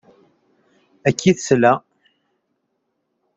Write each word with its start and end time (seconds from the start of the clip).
Akka 1.07 1.25
i 1.31 1.33
tesla. 1.37 1.73